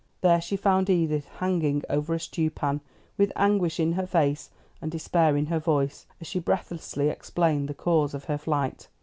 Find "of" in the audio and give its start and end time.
8.15-8.23